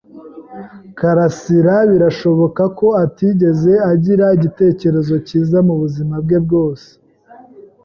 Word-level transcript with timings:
Karasirabirashoboka 0.97 2.63
ko 2.79 2.87
atigeze 3.03 3.71
agira 3.91 4.25
igitekerezo 4.37 5.13
cyiza 5.27 5.57
mubuzima 5.67 6.13
bwe 6.23 6.37
bwose. 6.45 6.89